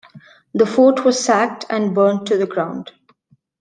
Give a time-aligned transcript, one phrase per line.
[0.55, 2.91] The fort was sacked and burned to the ground.